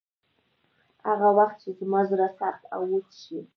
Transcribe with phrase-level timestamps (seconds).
[1.07, 3.39] هغه وخت چې زما زړه سخت او وچ شي.